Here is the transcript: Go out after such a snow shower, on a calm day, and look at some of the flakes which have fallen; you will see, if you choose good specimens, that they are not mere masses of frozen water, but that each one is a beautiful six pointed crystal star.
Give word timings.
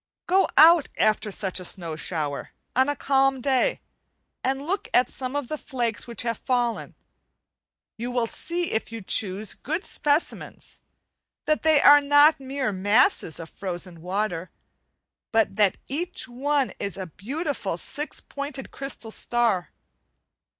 Go 0.25 0.47
out 0.57 0.89
after 0.97 1.29
such 1.29 1.59
a 1.59 1.63
snow 1.63 1.95
shower, 1.95 2.53
on 2.75 2.89
a 2.89 2.95
calm 2.95 3.39
day, 3.39 3.81
and 4.43 4.65
look 4.65 4.87
at 4.95 5.11
some 5.11 5.35
of 5.35 5.47
the 5.47 5.59
flakes 5.59 6.07
which 6.07 6.23
have 6.23 6.39
fallen; 6.39 6.95
you 7.97 8.09
will 8.09 8.25
see, 8.25 8.71
if 8.71 8.91
you 8.91 9.03
choose 9.03 9.53
good 9.53 9.83
specimens, 9.83 10.79
that 11.45 11.61
they 11.61 11.79
are 11.81 12.01
not 12.01 12.39
mere 12.39 12.71
masses 12.71 13.39
of 13.39 13.51
frozen 13.51 14.01
water, 14.01 14.49
but 15.31 15.55
that 15.57 15.77
each 15.87 16.27
one 16.27 16.71
is 16.79 16.97
a 16.97 17.05
beautiful 17.05 17.77
six 17.77 18.19
pointed 18.19 18.71
crystal 18.71 19.11
star. 19.11 19.69